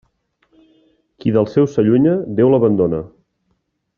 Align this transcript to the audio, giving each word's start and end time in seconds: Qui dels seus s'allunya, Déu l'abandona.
Qui 1.19 1.33
dels 1.35 1.51
seus 1.57 1.75
s'allunya, 1.77 2.17
Déu 2.41 2.51
l'abandona. 2.55 3.03